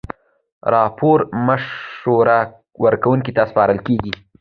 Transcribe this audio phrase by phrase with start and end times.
[0.73, 2.39] راپور مشوره
[2.83, 4.13] ورکوونکي ته سپارل کیږي.